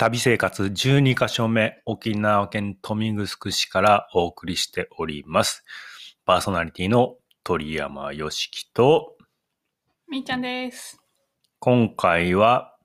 [0.00, 5.62] 旅生活12カ所目、沖縄県豊見城市からお送りしております。
[6.24, 9.18] パーソナリティの鳥山よしきと、
[10.08, 10.98] みーちゃんです。
[11.58, 12.78] 今回は、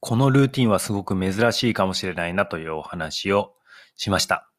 [0.00, 3.52] このルーティンはすごく珍しいかもしれないなというお話を
[3.94, 4.50] しました。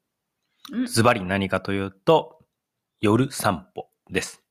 [0.72, 2.38] うんズバリ何かというと、
[3.02, 4.44] 夜散歩です。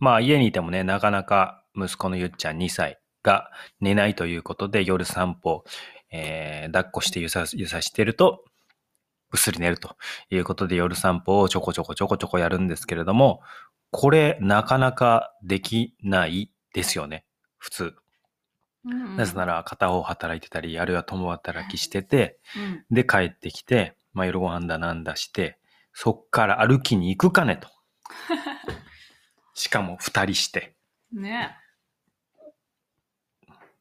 [0.00, 3.50] まあ家にいてもね、なかなか息子のゆっちゃん2歳が
[3.80, 5.64] 寝ないということで夜散歩、
[6.10, 8.44] えー抱っこしてゆさゆさしてると、
[9.30, 9.96] ぐっすり寝ると
[10.30, 13.40] いうことで夜散歩をちょこちょこちょこちょこやるんですけれども、
[13.90, 17.24] これなかなかできないですよね。
[17.58, 17.94] 普通。
[18.84, 25.58] うんなぜなら片方働いてたり、あるいは共働きしてて、うんで帰ってきて、まあ夜ご飯だなんだして、
[25.92, 27.68] そっから歩きに行くかねと。
[29.54, 30.74] しかも二人して。
[31.12, 31.56] ね。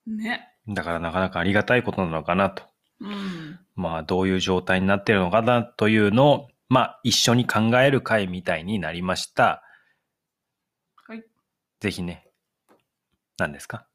[0.07, 0.47] ね。
[0.67, 2.63] だからなかなかありがたいことなのかなと。
[3.01, 3.59] うん。
[3.75, 9.63] まあどういう状態になってるのかなというのを、まあ一緒に考える会みたいになりました。
[11.07, 11.23] はい。
[11.79, 12.27] ぜひね、
[13.37, 13.85] 何ですか？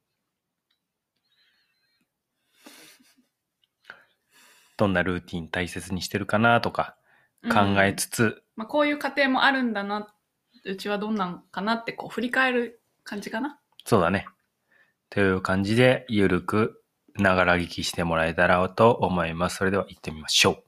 [4.76, 6.96] どんなルーティン大切にしてるかなとか
[7.44, 10.12] 考えつつ、まあ、こういう家庭もあるんだな、
[10.64, 13.60] うちはどんなんかなってこう振り返る感じかな。
[13.84, 14.26] そうだね。
[15.10, 16.82] という感じで、ゆるく、
[17.16, 19.56] ながら聞きしてもらえたらと思います。
[19.58, 20.64] それでは行ってみましょ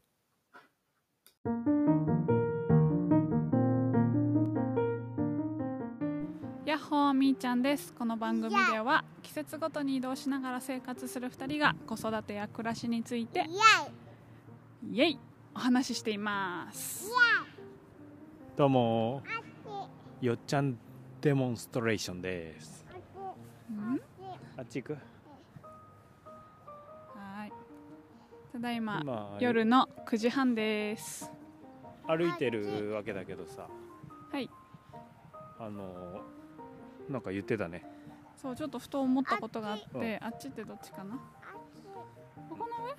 [6.64, 7.92] やっほーみーちゃんです。
[7.92, 13.46] この番組では季節ごとに移動しながら生活する2人が子育てや暮らしについて
[14.88, 15.18] イエイ
[15.54, 17.06] お話ししています。
[17.08, 17.10] う。
[18.56, 19.22] どうも、
[20.20, 20.78] よっちゃん
[21.20, 22.86] デモンストレーションです。
[23.70, 24.00] うん？
[24.58, 24.98] あっち行く？
[27.14, 27.52] はい。
[28.52, 31.30] ただいま今夜の9時半です。
[32.06, 33.68] 歩いてるわけだけどさ、
[34.32, 34.48] はい。
[35.58, 36.22] あの、
[37.10, 37.84] なんか言ってたね。
[38.34, 41.16] そうちょっとふと思ったことがあって、うんあっちってどっちかな？
[42.48, 42.94] ここの上？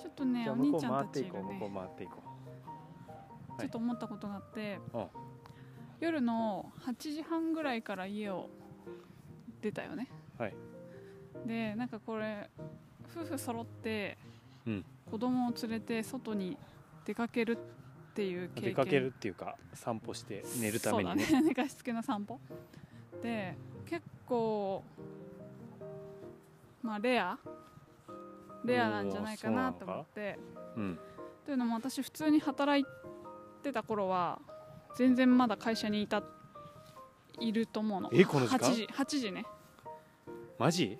[0.00, 2.12] ちょっとねお兄ちゃんたちいる回っていこう、向こうね回っていこ
[3.58, 5.06] ちょっと思ったことがあって、うん
[6.00, 8.48] 夜の8時半ぐらいから家を
[9.60, 10.08] 出たよね。
[10.38, 10.54] はい。
[11.46, 12.50] でなんかこれ
[13.14, 14.18] 夫婦揃って
[14.66, 14.84] うん。
[15.10, 16.56] 子供を連れて外に
[17.04, 17.58] 出かける
[18.10, 18.62] っていう経う。
[18.62, 18.64] 験。
[18.64, 21.24] 出かけるっていうか、散歩して寝るためにね。
[21.24, 21.46] そうだね。
[21.48, 22.38] 寝かしつけの散歩。
[23.22, 23.56] で
[23.86, 24.84] 結構
[26.82, 27.38] まあレア。
[28.64, 30.38] レアなんじゃないかなと思って。
[30.76, 30.98] うん。
[31.44, 32.86] というのも私普通に働い
[33.62, 34.40] てた頃は
[34.96, 36.22] 全然まだ会社にいた
[37.40, 38.10] いると思うの。
[38.12, 39.44] えこの時間？8時8時ね。
[40.58, 40.98] マジ？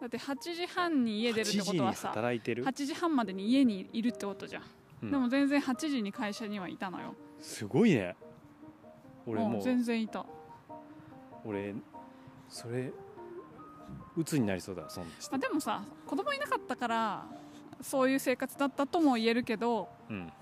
[0.00, 4.62] だって8時半に家出るって8時にことはさ働いてる？8時半までに家にいるってことじゃん、
[5.02, 5.10] うん。
[5.10, 7.14] でも全然8時に会社にはいたのよ。
[7.40, 8.16] すごいね。
[9.26, 10.26] 俺うんもう、全然いた。
[11.44, 11.74] 俺
[12.48, 12.90] それ
[14.16, 17.26] 鬱になりそうだそんあ、でもさ子供いなかったから
[17.80, 20.32] そういう生活だったとも言えるけどうん。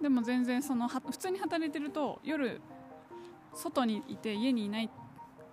[0.00, 2.60] でも全然そのは普通に働いてると夜
[3.54, 4.90] 外にいて家にいない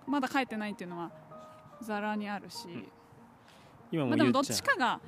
[0.06, 1.10] まだ帰ってないっていうのは
[1.82, 2.68] ざらにあるし、
[3.92, 5.00] 今もまあ、でもどっちかが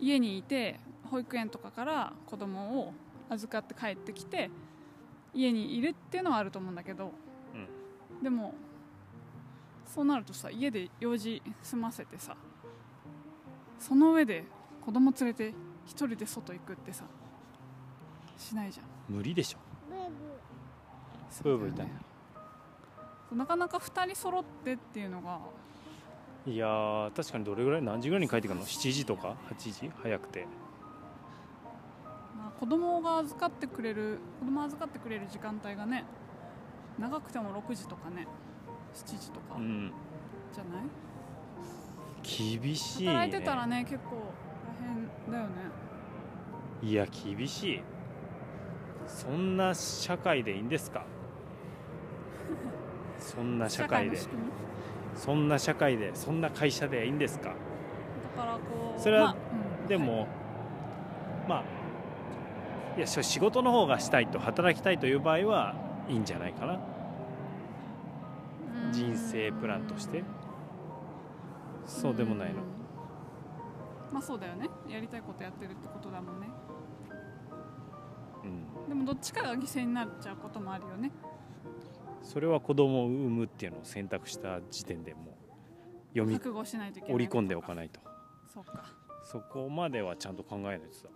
[0.00, 2.92] 家にいて保育園とかから子供を
[3.28, 4.50] 預かって帰ってきて
[5.34, 7.12] 家にいるっていうのはあると思うんだけど、
[8.22, 8.54] でも
[9.86, 12.36] そうなるとさ家で用事済ませてさ
[13.78, 14.44] その上で
[14.84, 15.54] 子供連れて
[15.86, 17.04] 一人で外行くってさ
[18.36, 18.86] しないじゃん。
[19.14, 19.58] 無理でしょ。
[21.30, 21.90] そうだよブーブーいたね
[23.32, 25.38] なかなか2人揃ってっていうのが
[26.46, 29.90] いやー確かにどれぐらい何時ぐらいに帰ってくるの？7時とか？8時？
[30.02, 30.46] 早くて。
[32.36, 36.04] まあ、子供が預かってくれる子供預かってくれる時間帯がね
[36.98, 38.26] 長くても6時とかね
[38.94, 39.92] 7時とかうん。
[40.54, 43.12] じゃない、厳しいね。
[43.12, 44.32] 働いてたらね結構
[44.80, 45.50] 大変だよね。
[46.82, 47.82] いや厳しい。
[49.06, 51.04] そんな社会でいいんですか？
[53.18, 54.18] そんな社会で。
[55.14, 57.48] そんな社会でそんな会社でいいんですか？
[58.36, 59.34] だからこうそれはまあ
[59.82, 60.26] うんでも、はい。
[61.48, 61.64] まあ
[62.96, 65.74] いやそ仕事の方がしたいと働きたいという場合は
[66.08, 66.80] いいんじゃないかな？
[68.86, 68.92] うん。
[68.92, 70.22] 人生プランとして。
[71.84, 72.60] そうでもないの。
[72.60, 72.64] うん。
[74.12, 74.68] まあそうだよね。
[74.88, 76.48] やりたいことやってるってことだもんね。
[78.44, 78.46] う
[78.86, 78.88] ん。
[78.88, 81.10] でもどっちかが犠牲になっちゃうこともあるよね
[82.22, 85.24] それは子供を産むっていうのを選択した時点でもう
[86.12, 88.00] 読み覚悟しないといけない織り込んでおかないと。
[88.52, 88.84] そっか。
[89.24, 91.08] そこまではちゃんと考えないとさ。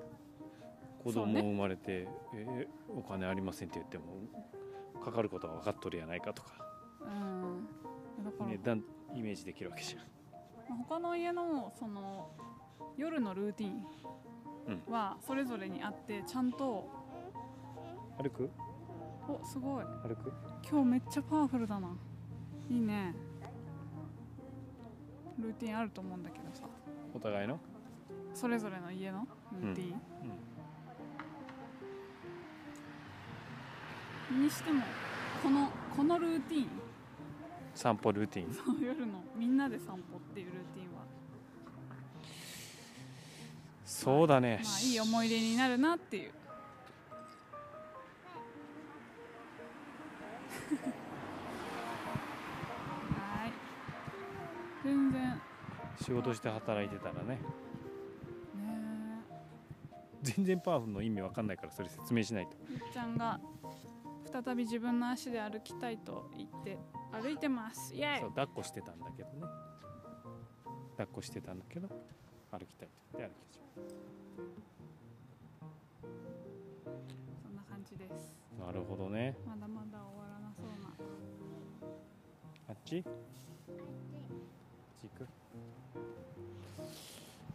[1.03, 4.05] 子供生まれて、ね、えー、お金ありませんって言っても
[5.05, 6.51] かかることは分かっとるやないかとか,、
[7.01, 8.25] うん。
[8.25, 8.47] だから。
[8.47, 8.85] ね、だん
[9.15, 10.77] イメージできるわけじゃん。
[10.89, 12.31] 他の家のその
[12.97, 13.85] 夜のルーティン
[14.89, 16.89] はそれぞれにあってちゃんと
[18.23, 18.51] 歩く？
[19.29, 19.85] おすごい。
[20.03, 20.33] 歩く？
[20.69, 21.89] 今日めっちゃパワフルだな。
[22.71, 23.15] いいね。
[25.39, 26.65] ルーティンあると思うんだけどさ。
[27.15, 27.59] お互いの？
[28.35, 29.27] それぞれの家の？
[29.61, 29.89] ルーティン、
[34.31, 34.37] うん。
[34.37, 34.83] うん、にしても
[35.43, 36.69] このこのルーティン？
[37.75, 38.53] 散歩ルーティン？
[38.53, 39.23] そう夜の。
[39.37, 41.03] みんなで散歩っていうルーティンは。
[43.85, 46.33] そうだね、まあ、いい思い出になるなっていう
[53.17, 53.53] はい。
[54.85, 55.41] 全然
[56.01, 57.39] 仕事して働いてたらね。
[60.23, 62.57] 全然パワフルの意味わかんないからそれ説明しないと。
[62.69, 63.41] みっちゃんが
[64.33, 66.79] 再び自分の足で歩きたいと言って
[67.11, 67.93] 歩いてます。
[67.93, 68.21] イエイ。
[68.21, 69.41] そう抱っこしてたんだけどね。
[70.93, 71.89] 抱っこしてたんだけど
[72.53, 73.81] 歩きたいと言って歩きちゃう
[77.43, 78.37] そんな感じです。
[78.65, 79.37] なるほどね。
[79.45, 80.32] まだまだ終わら
[82.85, 83.03] ち？
[83.03, 83.11] 行
[85.19, 85.27] く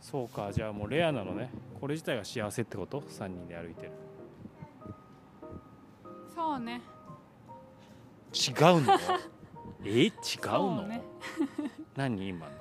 [0.01, 1.49] そうかじゃあもうレアなのね。
[1.79, 3.91] これ自体が幸せってこと？3人で歩いてる。
[6.33, 6.81] そうね。
[8.33, 8.97] 違うの？
[9.85, 10.05] え？
[10.05, 10.11] 違う
[10.45, 11.01] の、ね、
[11.95, 12.27] 何？
[12.27, 12.51] 今の？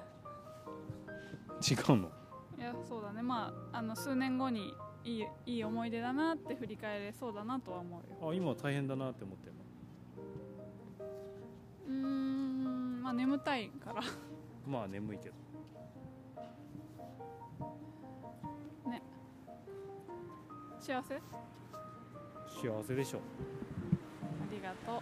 [1.62, 2.11] 違うの？
[2.59, 3.23] いやそうだね。
[3.23, 4.75] まああの数年後に
[5.05, 8.31] いいいい思い出だなって振り返れそうだなとは思うよ。
[8.31, 9.59] あ今大変だなって思ってるの？
[11.89, 12.25] うん
[13.06, 14.03] まあ眠たいから。
[14.67, 15.35] まあ眠いけど。
[18.91, 19.00] ね。
[20.81, 21.14] 幸せ？
[21.14, 23.19] 幸せでしょ。
[23.19, 23.20] あ
[24.53, 25.00] りがと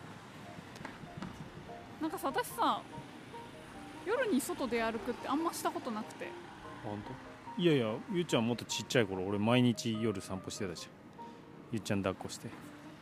[1.99, 2.03] う。
[2.03, 2.83] なんかさ私さ
[4.05, 6.29] 夜に外で歩くってあんましたことなくて。
[6.85, 7.03] 本
[7.57, 7.63] 当？
[7.63, 10.91] いやいやゆうちゃんもっとちっちゃい頃俺毎日夜散歩してたじゃん
[11.73, 12.51] ゆうちゃん抱っこして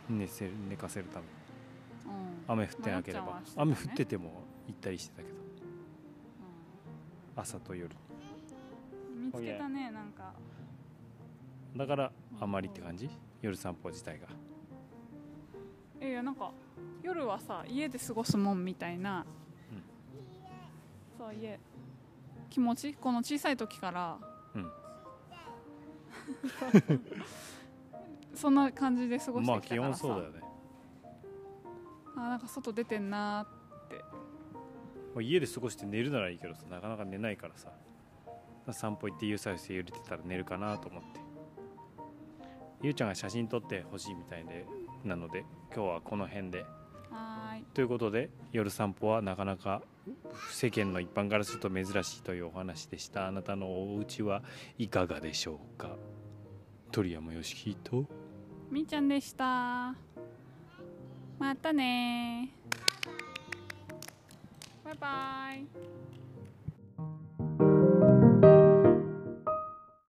[0.09, 5.35] 寝せる寝かせるために、うん、雨降ってなければ、ね、雨降ってても行ったりしてたけど、
[7.35, 7.95] うん、朝と夜。
[9.15, 10.33] 見つけたねなんか。
[11.77, 13.09] だからあまりって感じ？
[13.41, 14.27] 夜散歩自体が。
[16.05, 16.51] いやなんか
[17.01, 19.25] 夜はさ家で過ごすもんみたいな、
[19.71, 19.83] うん、
[21.17, 21.59] そう家。
[22.49, 22.93] 気持ち？
[22.93, 24.17] この小さい時から、
[24.55, 24.71] うん、
[28.35, 30.07] そんな感じで過ごしてきたからさ。
[30.07, 30.41] まあ基本そうだよね。
[32.15, 33.47] あなんか外出てんな
[35.21, 37.71] 家で過ごして寝るならいいけどさなかなか寝ないからさ
[38.71, 41.19] 散歩行って有作して揺れてたら寝るかなと思って。
[42.81, 44.65] ゆうちゃんが写真撮ってほしいみたいで
[45.05, 46.65] なので今日はこの辺で。
[47.09, 47.63] はい。
[47.73, 49.83] ということで夜散歩はなかなか
[50.49, 53.27] 世間の一般からすると珍しいというお話でした。
[53.27, 54.43] あなたのお家は
[54.77, 55.95] いかがでしょうか？
[56.91, 58.05] 鳥山よしきと。
[58.69, 59.95] みーちゃんでした。
[61.39, 62.49] またね
[64.83, 65.07] バイバ
[65.55, 66.22] イ